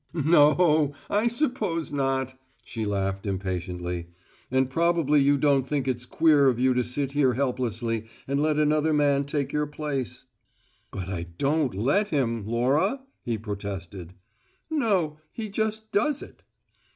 [0.15, 4.07] "No, I suppose not!" She laughed impatiently.
[4.49, 8.57] "And probably you don't think it's `queer' of you to sit here helplessly, and let
[8.57, 10.25] another man take your place"
[10.91, 14.15] "But I don't `let' him, Laura," he protested.
[14.71, 16.41] "No, he just does it!"